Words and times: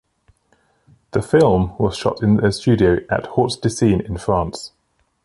The 1.11 1.21
film 1.21 1.77
was 1.77 1.95
shot 1.95 2.23
in 2.23 2.43
a 2.43 2.51
studio 2.51 3.01
at 3.11 3.27
Hauts-de-Seine 3.27 4.03
in 4.03 4.17
France. 4.17 4.71